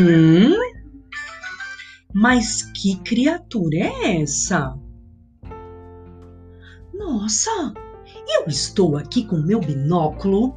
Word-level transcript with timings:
Hum? 0.00 0.56
Mas 2.14 2.62
que 2.72 2.96
criatura 3.00 3.76
é 3.76 4.22
essa? 4.22 4.74
Nossa, 6.94 7.74
eu 8.26 8.46
estou 8.46 8.96
aqui 8.96 9.26
com 9.26 9.36
meu 9.36 9.60
binóculo 9.60 10.56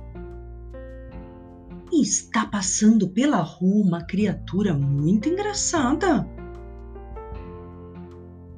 e 1.91 2.01
está 2.01 2.45
passando 2.45 3.09
pela 3.09 3.41
rua 3.41 3.85
uma 3.85 4.03
criatura 4.05 4.73
muito 4.73 5.27
engraçada. 5.27 6.25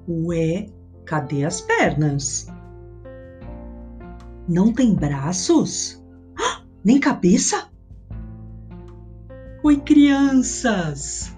Ué, 0.08 0.68
cadê 1.04 1.46
as 1.46 1.62
pernas? 1.62 2.48
Não 4.48 4.72
tem 4.72 4.94
braços? 4.94 6.00
Ah, 6.40 6.62
nem 6.86 7.00
cabeça? 7.00 7.75
Oi, 9.66 9.78
crianças! 9.78 11.36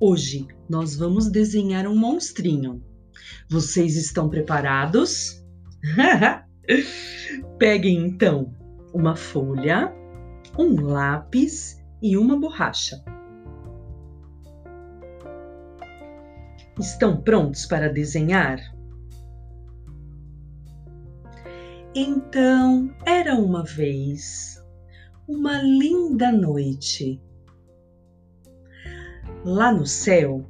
Hoje 0.00 0.48
nós 0.68 0.96
vamos 0.96 1.30
desenhar 1.30 1.86
um 1.86 1.96
monstrinho. 1.96 2.82
Vocês 3.48 3.94
estão 3.94 4.28
preparados? 4.28 5.40
Peguem 7.56 8.04
então 8.04 8.52
uma 8.92 9.14
folha, 9.14 9.94
um 10.58 10.86
lápis 10.86 11.80
e 12.02 12.16
uma 12.16 12.36
borracha. 12.36 13.00
Estão 16.80 17.22
prontos 17.22 17.64
para 17.64 17.88
desenhar? 17.88 18.58
Então, 21.94 22.92
era 23.06 23.36
uma 23.36 23.62
vez 23.62 24.59
uma 25.30 25.62
linda 25.62 26.32
noite. 26.32 27.20
Lá 29.44 29.72
no 29.72 29.86
céu 29.86 30.44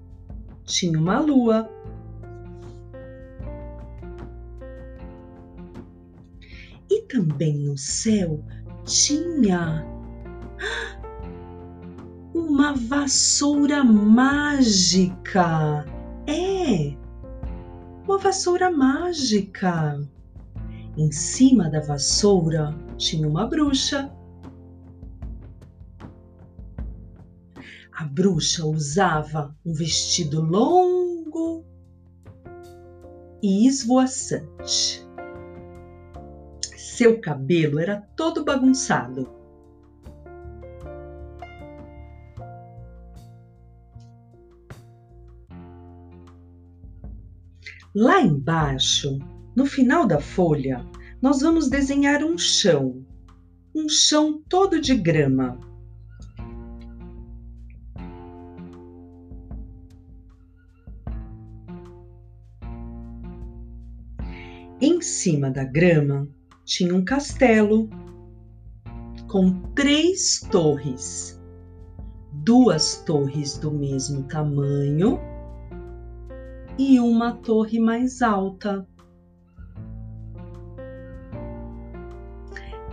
tinha 0.64 0.98
uma 0.98 1.20
lua. 1.20 1.70
E 6.90 7.02
também 7.02 7.58
no 7.58 7.76
céu 7.76 8.42
tinha 8.84 9.86
uma 12.34 12.74
vassoura 12.74 13.84
mágica. 13.84 15.84
É, 16.26 16.96
uma 18.04 18.18
vassoura 18.18 18.70
mágica. 18.70 20.00
Em 20.96 21.12
cima 21.12 21.70
da 21.70 21.80
vassoura 21.80 22.74
tinha 22.96 23.28
uma 23.28 23.46
bruxa 23.46 24.12
A 27.92 28.04
bruxa 28.04 28.64
usava 28.64 29.54
um 29.64 29.72
vestido 29.72 30.40
longo 30.40 31.64
e 33.42 33.66
esvoaçante. 33.66 35.06
Seu 36.76 37.20
cabelo 37.20 37.78
era 37.78 38.00
todo 38.16 38.44
bagunçado. 38.44 39.28
Lá 47.94 48.20
embaixo, 48.22 49.18
no 49.56 49.66
final 49.66 50.06
da 50.06 50.20
folha, 50.20 50.86
nós 51.20 51.40
vamos 51.40 51.68
desenhar 51.68 52.22
um 52.22 52.38
chão, 52.38 53.04
um 53.74 53.88
chão 53.88 54.40
todo 54.48 54.80
de 54.80 54.94
grama. 54.94 55.69
Em 64.82 65.02
cima 65.02 65.50
da 65.50 65.62
grama 65.62 66.26
tinha 66.64 66.94
um 66.94 67.04
castelo 67.04 67.90
com 69.28 69.60
três 69.74 70.40
torres, 70.50 71.38
duas 72.32 72.96
torres 73.02 73.58
do 73.58 73.70
mesmo 73.70 74.22
tamanho 74.22 75.20
e 76.78 76.98
uma 76.98 77.34
torre 77.34 77.78
mais 77.78 78.22
alta. 78.22 78.86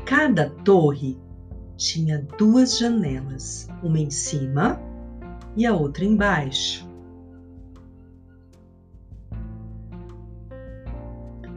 Cada 0.06 0.50
torre 0.66 1.18
tinha 1.78 2.22
duas 2.38 2.78
janelas, 2.78 3.70
uma 3.82 3.98
em 3.98 4.10
cima 4.10 4.78
e 5.56 5.66
a 5.66 5.74
outra 5.74 6.04
embaixo. 6.04 6.87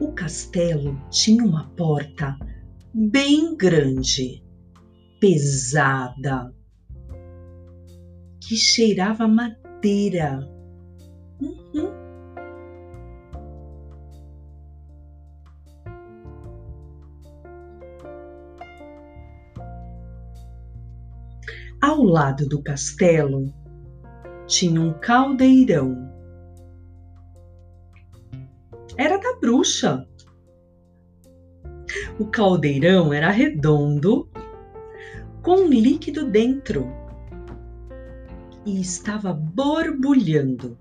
O 0.00 0.12
castelo 0.12 0.98
tinha 1.10 1.44
uma 1.44 1.68
porta 1.76 2.34
bem 2.94 3.54
grande, 3.54 4.42
pesada, 5.20 6.54
que 8.40 8.56
cheirava 8.56 9.28
madeira. 9.28 10.40
Uhum. 11.38 11.92
Ao 21.82 22.02
lado 22.02 22.48
do 22.48 22.62
castelo 22.62 23.52
tinha 24.46 24.80
um 24.80 24.94
caldeirão 24.94 26.19
era 29.00 29.16
da 29.16 29.32
bruxa. 29.36 30.06
O 32.18 32.26
caldeirão 32.26 33.14
era 33.14 33.30
redondo, 33.30 34.28
com 35.40 35.68
líquido 35.68 36.30
dentro 36.30 36.86
e 38.66 38.78
estava 38.78 39.32
borbulhando. 39.32 40.78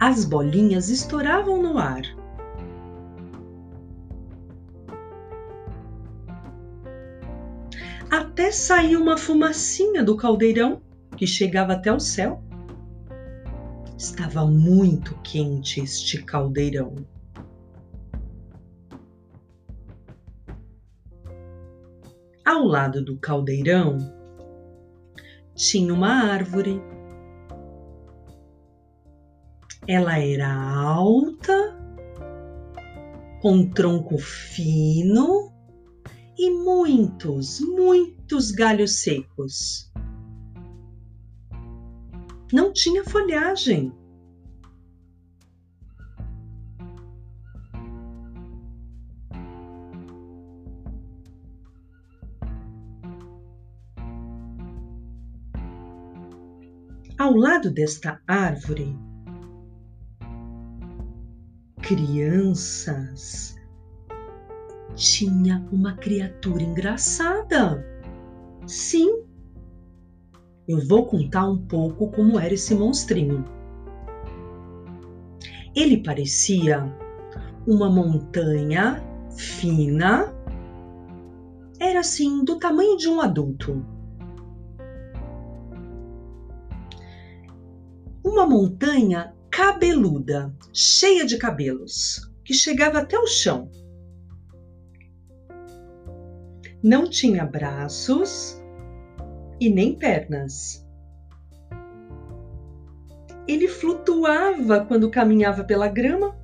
As 0.00 0.24
bolinhas 0.24 0.88
estouravam 0.88 1.62
no 1.62 1.78
ar. 1.78 2.02
Até 8.10 8.50
saiu 8.50 9.00
uma 9.00 9.16
fumacinha 9.16 10.02
do 10.02 10.16
caldeirão 10.16 10.82
que 11.16 11.26
chegava 11.26 11.74
até 11.74 11.92
o 11.92 12.00
céu. 12.00 12.42
Estava 14.08 14.46
muito 14.46 15.16
quente 15.24 15.80
este 15.80 16.22
caldeirão. 16.22 16.94
Ao 22.44 22.62
lado 22.64 23.04
do 23.04 23.18
caldeirão 23.18 23.98
tinha 25.56 25.92
uma 25.92 26.32
árvore. 26.32 26.80
Ela 29.88 30.20
era 30.20 30.54
alta, 30.54 31.76
com 33.42 33.68
tronco 33.68 34.18
fino 34.18 35.52
e 36.38 36.48
muitos, 36.48 37.58
muitos 37.58 38.52
galhos 38.52 39.02
secos 39.02 39.90
não 42.52 42.72
tinha 42.72 43.04
folhagem. 43.04 43.92
Ao 57.18 57.34
lado 57.34 57.70
desta 57.72 58.20
árvore, 58.28 58.96
crianças, 61.82 63.56
tinha 64.94 65.66
uma 65.72 65.96
criatura 65.96 66.62
engraçada. 66.62 67.84
Sim, 68.66 69.25
eu 70.68 70.84
vou 70.86 71.06
contar 71.06 71.48
um 71.48 71.58
pouco 71.58 72.10
como 72.10 72.38
era 72.38 72.54
esse 72.54 72.74
monstrinho. 72.74 73.44
Ele 75.74 75.98
parecia 75.98 76.84
uma 77.66 77.88
montanha 77.88 79.02
fina, 79.36 80.34
era 81.78 82.00
assim 82.00 82.44
do 82.44 82.58
tamanho 82.58 82.96
de 82.96 83.08
um 83.08 83.20
adulto. 83.20 83.84
Uma 88.24 88.46
montanha 88.46 89.34
cabeluda, 89.50 90.52
cheia 90.72 91.24
de 91.24 91.38
cabelos, 91.38 92.32
que 92.44 92.52
chegava 92.52 92.98
até 92.98 93.18
o 93.18 93.26
chão. 93.26 93.70
Não 96.82 97.08
tinha 97.08 97.44
braços 97.44 98.60
e 99.60 99.68
nem 99.70 99.94
pernas. 99.94 100.86
Ele 103.46 103.68
flutuava 103.68 104.84
quando 104.84 105.10
caminhava 105.10 105.62
pela 105.64 105.88
grama. 105.88 106.36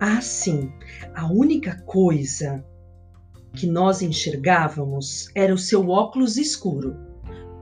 Ah, 0.00 0.20
sim, 0.20 0.72
a 1.14 1.32
única 1.32 1.80
coisa 1.82 2.64
que 3.52 3.66
nós 3.66 4.02
enxergávamos 4.02 5.30
era 5.34 5.54
o 5.54 5.58
seu 5.58 5.88
óculos 5.90 6.36
escuro, 6.36 6.96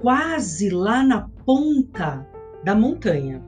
quase 0.00 0.70
lá 0.70 1.02
na 1.02 1.28
ponta 1.44 2.26
da 2.64 2.74
montanha. 2.74 3.44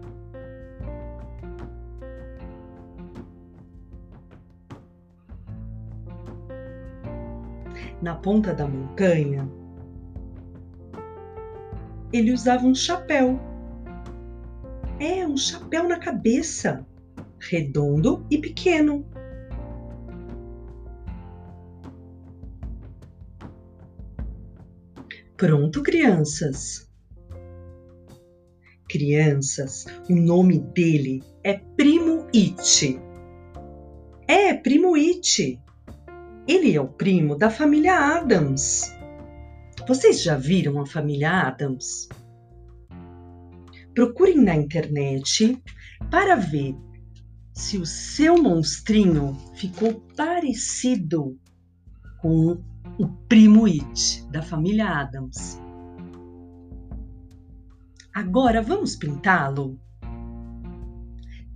Na 8.03 8.17
ponta 8.17 8.53
da 8.53 8.67
montanha, 8.67 9.49
ele 12.13 12.33
usava 12.33 12.67
um 12.67 12.75
chapéu. 12.75 13.39
É, 14.99 15.25
um 15.25 15.37
chapéu 15.37 15.89
na 15.89 16.01
cabeça, 16.01 16.85
redondo 17.39 18.27
e 18.29 18.39
pequeno. 18.39 19.07
Pronto, 25.37 25.81
crianças. 25.81 26.91
Crianças, 28.89 29.87
o 30.11 30.15
nome 30.17 30.59
dele 30.59 31.23
é 31.45 31.55
Primo 31.55 32.27
It. 32.35 33.01
É, 34.27 34.55
Primo 34.55 34.97
It. 34.97 35.61
Ele 36.47 36.75
é 36.75 36.81
o 36.81 36.89
primo 36.89 37.37
da 37.37 37.49
família 37.49 37.95
Adams. 37.97 38.93
Vocês 39.87 40.23
já 40.23 40.37
viram 40.37 40.81
a 40.81 40.87
família 40.87 41.31
Adams? 41.31 42.09
Procurem 43.95 44.43
na 44.43 44.57
internet 44.57 45.63
para 46.11 46.35
ver 46.35 46.75
se 47.53 47.79
o 47.79 47.87
seu 47.87 48.43
monstrinho 48.43 49.37
ficou 49.55 50.01
parecido 50.17 51.39
com 52.21 52.61
o 52.99 53.09
primo 53.29 53.67
It 53.67 54.27
da 54.31 54.43
família 54.43 54.89
Adams. 54.89 55.61
Agora 58.13 58.61
vamos 58.61 58.97
pintá-lo? 58.97 59.79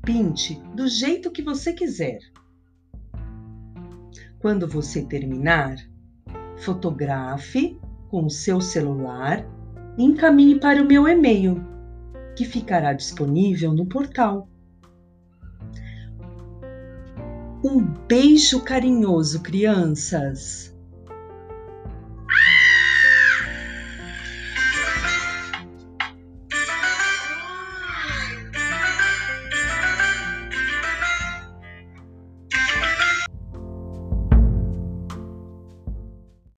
Pinte 0.05 0.61
do 0.75 0.87
jeito 0.87 1.33
que 1.33 1.43
você 1.43 1.73
quiser. 1.73 2.21
Quando 4.47 4.69
você 4.69 5.03
terminar, 5.03 5.75
fotografe 6.59 7.77
com 8.09 8.27
o 8.27 8.31
seu 8.31 8.61
celular 8.61 9.45
e 9.99 10.05
encaminhe 10.05 10.61
para 10.61 10.81
o 10.81 10.87
meu 10.87 11.09
e-mail, 11.09 11.61
que 12.37 12.45
ficará 12.45 12.93
disponível 12.93 13.73
no 13.73 13.87
portal. 13.87 14.49
Um 17.65 17.83
beijo 18.07 18.63
carinhoso, 18.63 19.43
crianças! 19.43 20.73